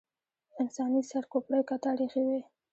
[0.61, 2.39] انساني سر کوپړۍ کتار ایښې وې.